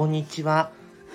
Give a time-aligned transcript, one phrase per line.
[0.00, 0.70] こんにちは。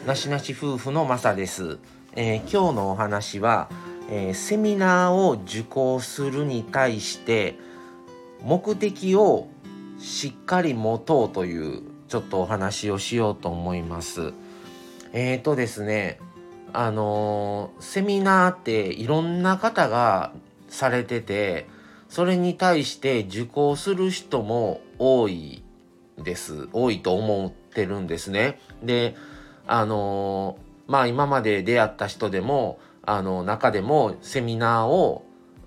[0.05, 1.79] なしなし夫婦のまさです。
[2.15, 3.67] えー、今日のお話は、
[4.11, 7.55] えー、セミナーを受講するに対して
[8.43, 9.47] 目的を
[9.97, 14.33] しっかり持とうというちょっとお話をしようと思います。
[15.13, 16.19] えーとですね、
[16.71, 20.31] あのー、セミナーっていろんな方が
[20.69, 21.65] されてて、
[22.07, 25.63] それに対して受講する人も多い
[26.17, 26.69] です。
[26.73, 28.59] 多いと思ってるんですね。
[28.83, 29.15] で、
[29.67, 30.57] あの、
[30.87, 35.25] まあ今まで出会った人でも、あの中でもセミナーを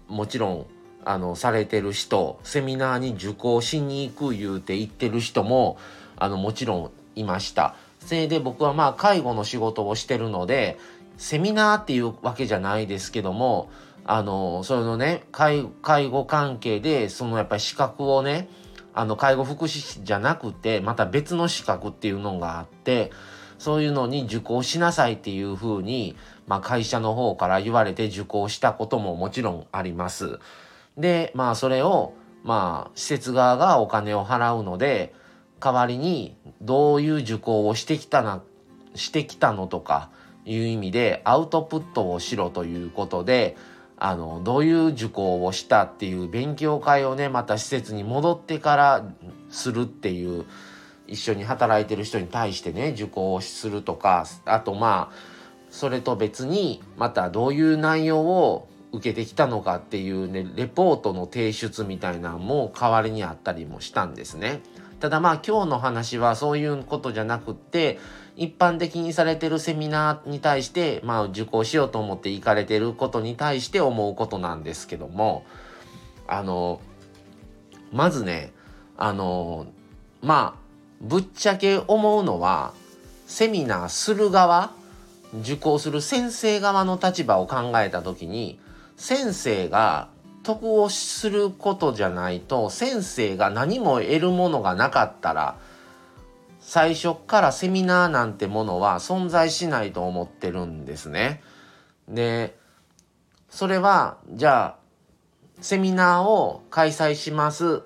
[0.09, 0.67] もちろん
[1.05, 5.79] あのされてる人セミナーに受講しに行く言うて行ってる人も
[6.17, 7.77] あのもちろんいました。
[8.05, 10.79] それで僕はまあ介護の仕事をしてるので
[11.17, 13.71] セミナーっていうわけじゃないですけども
[14.05, 18.49] あのそのね介護関係でそのやっぱり資格をね
[18.95, 23.11] あの介護福祉士じゃなくてまた別の資格っていうのがあって
[23.59, 30.39] そういうのに受講しなさいっていうふうに、まあ、会社の方から言われて受講したことももちろんあります。
[30.97, 35.15] でまあそれをまあ施設側がお金を払うので
[35.61, 38.43] 代わりにどういう受講をしてきたな
[38.95, 40.11] してきたのとか
[40.45, 43.57] いう意味でアウトプットをしろということで
[44.01, 49.05] あのどういう受講をしたっていう勉強会をねまた施設に戻ってから
[49.51, 50.45] するっていう
[51.09, 55.17] 一緒に働いてる人に対してね受講をするとかあとまあ
[55.71, 64.61] それと別にまたどういう内容を受けてきたのかっていうねレポートの提出みたいなのも代わりにあったりもしたんですね。
[65.01, 67.99] ただまあ今日の話はそういうことじゃなくって
[68.37, 75.45] 一般的にされてるセミナーに対してまあ受講しようと思って行かれてることに対して思うことなんですけども
[76.27, 76.81] あの
[77.93, 78.53] まずね
[78.97, 79.67] あの
[80.23, 80.69] まあ
[81.01, 82.75] ぶっちゃけ思うのは
[83.27, 84.73] セミナーする側
[85.41, 88.59] 受講する先生側の立場を考えた時に
[88.97, 90.09] 先生が
[90.49, 95.59] 得をすることじゃないと先生が何も得るものがなかったら
[96.61, 101.43] 最初からセミナーなんてものは存在しないと思ってるんですね。
[102.09, 102.57] で
[103.51, 107.83] それはじゃあセミナーを開催します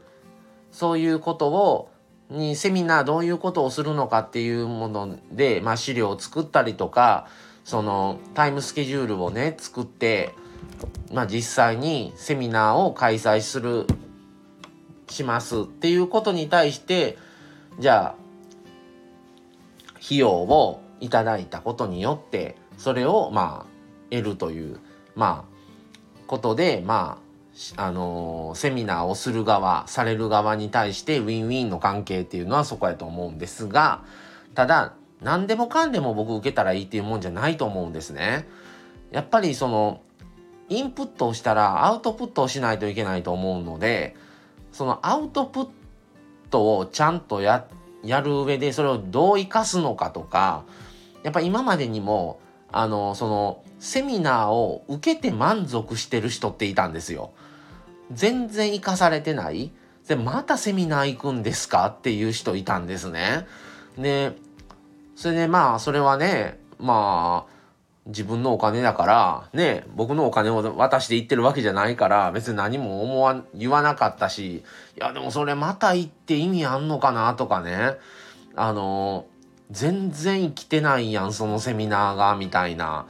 [0.70, 1.90] そういうことを
[2.30, 7.26] にセミナーどういうことをするのかっていうもので、まあ、資料を作ったりとか
[7.64, 10.34] そのタイムスケジュールをね作って
[11.12, 13.86] まあ、実際にセミナーを開催する
[15.08, 17.18] しますっていうことに対して
[17.78, 18.22] じゃあ
[20.04, 23.72] 費用をいただいたことによってそれをまあ
[24.10, 24.78] 得るという
[25.14, 27.22] まあことでまあ
[27.76, 34.02] あのー、セミナーをする側される側に対してウィンウィンの関係っていうのはそこやと思うんですが
[34.54, 38.48] ただ何でもかんでも僕受けたらいいっていうもんじゃないと思うんですね。
[39.12, 40.00] やっぱりその
[40.68, 44.16] インプットをしたらアウトプットをしないといけないと思うので
[44.72, 45.68] そのアウトプッ
[46.50, 47.66] トをちゃんとや
[48.02, 50.64] る上でそれをどう生かすのかとか
[51.22, 52.40] やっぱ今までにも
[52.70, 57.32] あのそのセミナーを受けて満足してる人っていたんですよ。
[58.12, 59.72] 全然生かされてない
[60.06, 63.46] でまたセミナー行くんですかっていう人いたんですね。
[63.98, 64.32] で
[65.16, 67.51] それでまあそれはねまあ
[68.06, 74.62] 自分のお金だから、ね、僕のお金を渡して行ってるわけじゃないから、別に何も思わ、言わなかったし、い
[74.96, 77.96] や、でもそれまた行って意味あんのかなとかね、
[78.56, 79.26] あの、
[79.70, 83.06] 全然生きてないやん、そのセミナーが、みたいな。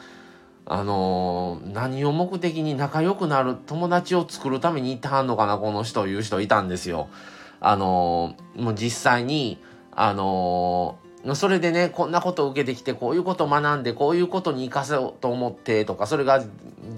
[0.64, 7.08] あの何を目的に仲良くなる友達を作るために行ってはんのかな、この人、いう人いたんですよ。
[7.60, 9.58] あのもう実際に、
[9.90, 10.98] あの
[11.34, 16.44] それでねこんなことを受けてきてこういうことを学んでこういうことに生かそうと思ってとかそれが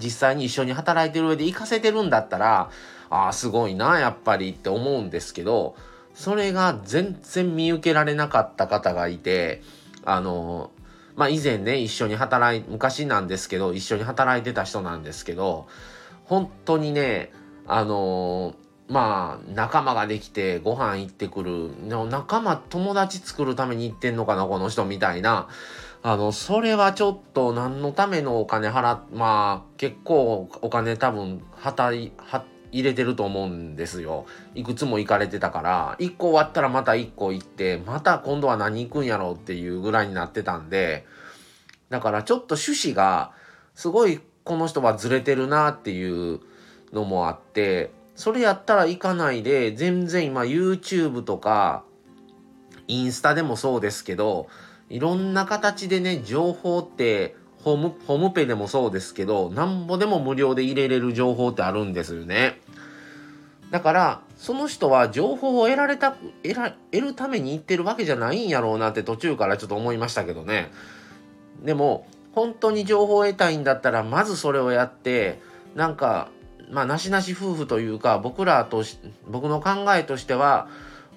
[0.01, 2.71] 実際に一緒に働いてる上で生かせてるんだったら
[3.09, 5.75] ああすごいなやっぱりって思うんですけど
[6.15, 9.61] それが全然見受けられなかった方がいて
[10.05, 10.71] あの
[11.15, 15.67] まあ以前ね一緒に働い昔なんですけど一緒に働いてた人なんですけど
[16.23, 17.31] 本当にね
[17.67, 18.55] あの
[18.87, 21.71] まあ仲間ができてご飯行ってくる。
[22.09, 25.47] 仲間友達作るために行ってんのかなこの人みたいな。
[26.03, 34.27] あのそれはちょっと何のためのお金払まあ結構お金多分はたいは入れてると思うんですよ。
[34.53, 35.95] いくつも行かれてたから。
[35.99, 41.07] 1個終わったらまた1個行ってまた今度は何行くんやろうっていうぐらいになってたんで。
[41.89, 43.31] だからちょっと趣旨が
[43.73, 46.39] すごいこの人はずれてるなっていう
[46.93, 47.89] のもあって。
[48.15, 51.83] それやったら行かないで、全然今 YouTube とか、
[52.87, 54.47] インスタでもそうですけど、
[54.89, 62.61] いろんな形でね情報ってホームホームペでもそうですけどなんぼでも無料で入れれる情報ってあるんですよね。
[63.71, 66.11] だからその人は情報を得られた
[66.43, 70.71] 得ら得るために行ってるわけじゃないんやろうなって途中からちょっと思いましたけどね。
[71.63, 75.41] でも本当に情報を得たいんだったらまずそれをやって
[75.73, 76.29] なんか
[76.71, 78.97] まあなしなし夫婦というか僕らとし
[79.27, 80.67] 僕の考えとしては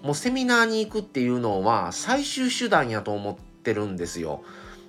[0.02, 4.42] もうセミナーに行くっていうのは最終手段やと思ってるんですよ。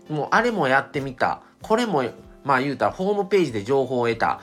[0.09, 1.41] もうあれもやってみた。
[1.61, 2.03] これも
[2.43, 4.39] まあ言うたらホームページで情報を得た。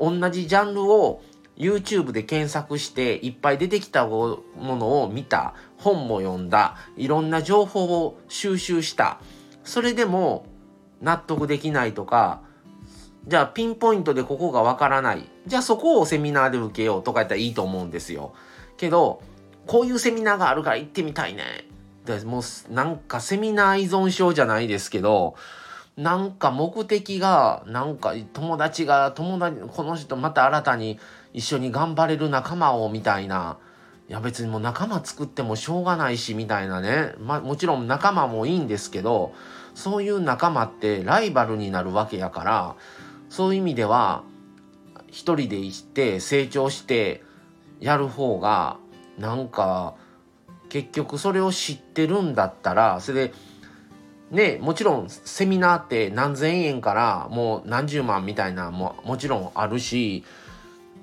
[0.00, 1.22] 同じジャンルを
[1.56, 5.54] YouTube で検索していっぱい出てきたものを見た。
[5.76, 6.76] 本も読んだ。
[6.96, 9.20] いろんな情報を収集した。
[9.64, 10.46] それでも
[11.00, 12.42] 納得できないとか、
[13.28, 15.28] じゃあピンポイントでここがわからない。
[15.46, 18.32] じゃあそこをセミナーで受けようとかやったらいいと思うんですよ。
[18.78, 19.20] けど、
[19.66, 21.44] こういうセミナーがあるから行ってみたいね。
[22.06, 25.34] でもうなんかセミナー依存症じゃないですけど、
[25.98, 30.98] なんか目的が、なんか友達が、友達、この人また新たに
[31.34, 33.58] 一緒に頑張れる仲間をみたいな。
[34.08, 37.12] いや別にもう仲間作ってもしょうがないしみたいなね。
[37.20, 39.34] まあもちろん仲間もいいんですけど、
[39.74, 42.76] そういう仲間ってライバルになるわけやから、
[43.30, 44.24] そういう意味では、
[45.08, 47.22] 一人で行って成長して
[47.80, 48.78] やる方が
[49.18, 49.94] なんか
[50.68, 53.34] 結局それを知ってるんだったらそれで
[54.30, 60.24] ねもちろんセミナーって何千円からもう何十万みたいなももちろんあるし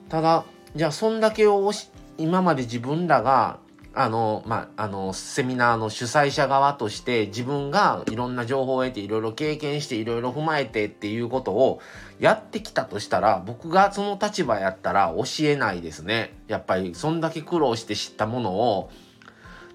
[0.10, 0.45] ただ
[0.75, 1.72] じゃあそんだけを
[2.18, 3.60] 今まで自分らが
[3.98, 11.80] あの、まあ、あの、セミナーの主催者側として自分がいろんな情報を得ていろいろ経験していろいろ踏まえてっていうことを
[12.20, 16.34] やってきたとしたら僕がその立場やったら教えないですね。
[16.48, 18.92] やっぱりそんだけ苦労して知ったものを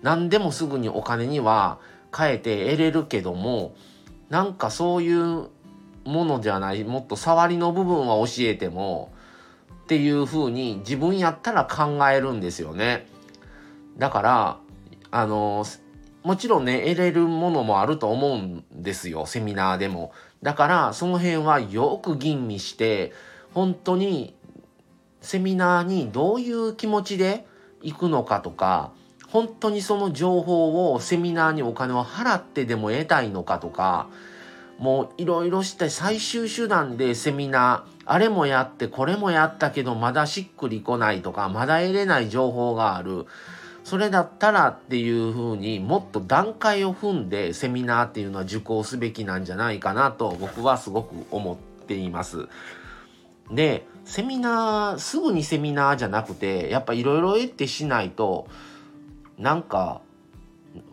[0.03, 1.79] 何でもすぐにお金には
[2.15, 3.75] 変えて得れるけども
[4.29, 5.49] なんかそういう
[6.05, 9.13] ものじゃないもっと触りの部分は教えても
[9.85, 13.07] っていうふうに自分やったら考えるんですよね。
[14.01, 14.57] だから、
[15.11, 15.67] あの、
[16.23, 20.13] もちろんね、得れるものもあると思うんですよ、セミナーでも。
[20.43, 23.13] だから、その辺はよく吟味して、
[23.53, 24.35] 本当に、
[25.21, 27.47] セミナーにどういう気持ちで
[27.83, 28.93] 行くのかとか、
[29.29, 34.09] 本当にその情報をセミナーにお金を払ってでも得たいのかとか、
[34.79, 43.27] もういろいろして最終手段でセミナー、あれもやってこれもやったけどまだしっくりこないとか、まだ得れない情報がある。
[43.91, 51.57] それだったらっていうふうにもっと段階を踏んでセミナーっていうのは受講すべきなんじゃないかなと僕はすごく思っ
[51.87, 52.47] ています。
[53.51, 58.47] で、セミナー、すぐにセミナーじゃなくて、やっぱいろいろ得てしないと、
[59.39, 60.03] なんか、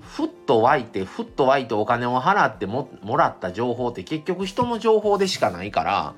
[0.02, 6.16] ふっと湧いて、ふっと湧いてお金を払ってももらった情報って結局人の情報でしかないから、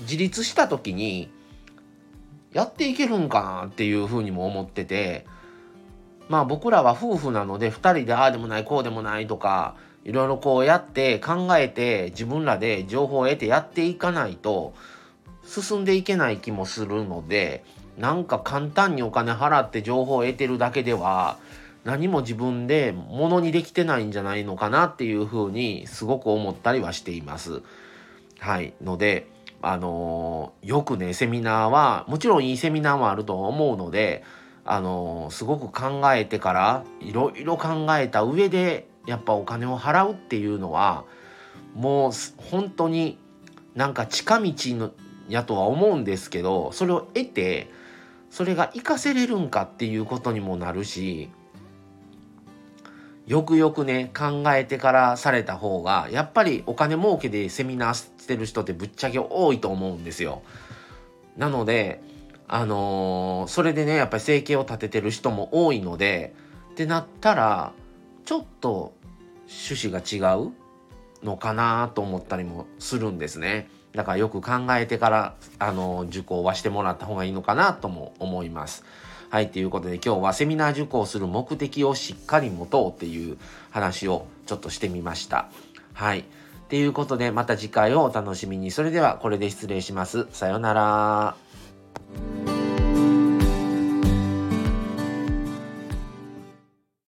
[0.00, 1.30] 自立した時に、
[2.52, 5.26] やっていけるんかなっていうふうにも思ってて、
[6.30, 9.74] まあ僕らは夫婦なので2人でああでもないこうでもないとか
[10.04, 14.72] いろいろこうやって考えて自分らで情報を得てやっていかないと
[15.44, 17.64] 進んでいけない気もするので
[17.98, 21.36] なんか簡単にお金払って情報を得てるだけでは
[21.82, 27.62] 何も自分でものにできてないんじゃないのかなっていうふうにすごく思ったりはしています。
[28.38, 29.26] はいので
[29.62, 34.22] あのー、よくねセミナーはもちろんいいセミナーもあると思うので
[34.72, 41.04] あのすごく考えてからいろいろ考えた上でやっぱお金を払うっていうのは
[41.74, 43.18] もう本当に
[43.74, 44.92] なんか近道の
[45.28, 47.68] やとは思うんですけどそれを得て
[48.30, 51.30] それが活かせれるんかっていうことにもなるし
[53.26, 60.42] よくよくね考えてからされた方がやっぱりお金儲けでセミナーしてる人ってぶっちゃけ多いと思うんですよ。
[61.36, 62.00] なので
[62.52, 66.34] あのー、それでねやっぱり生計を立ててる人も多いので
[66.72, 67.72] ってなったら
[68.24, 68.92] ちょっと
[69.48, 70.50] 趣旨が違う
[71.22, 73.68] のかなと思ったりもするんですね。
[73.92, 78.84] だからよく考えてから、あの、受講はしてもらった方がいいのかなとも思います。
[79.30, 83.36] はい、ということで今日はセミナー受講する目的をしっかり持とうっていう
[83.70, 85.48] 話をちょっとしてみました。
[85.92, 86.24] はい。
[86.68, 88.70] ということでまた次回をお楽しみに。
[88.70, 90.26] それではこれで失礼します。
[90.32, 91.36] さようなら。
[92.16, 92.59] Bye.